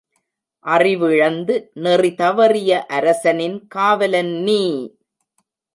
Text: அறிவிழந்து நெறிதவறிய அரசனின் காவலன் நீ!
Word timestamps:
அறிவிழந்து 0.65 1.55
நெறிதவறிய 1.83 2.71
அரசனின் 2.89 3.67
காவலன் 3.67 4.33
நீ! 4.43 4.61